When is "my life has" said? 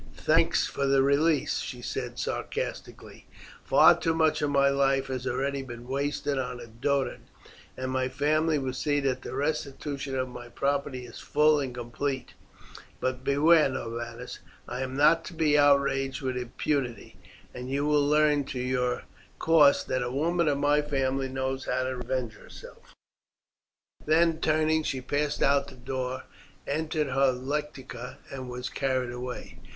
4.49-5.27